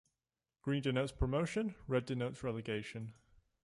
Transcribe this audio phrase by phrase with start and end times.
[0.63, 3.13] Green denotes promotion, red denotes relegation.